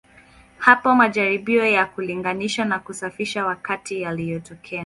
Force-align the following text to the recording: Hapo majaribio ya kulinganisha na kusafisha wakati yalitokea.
Hapo 0.57 0.95
majaribio 0.95 1.65
ya 1.65 1.85
kulinganisha 1.85 2.65
na 2.65 2.79
kusafisha 2.79 3.45
wakati 3.45 4.01
yalitokea. 4.01 4.79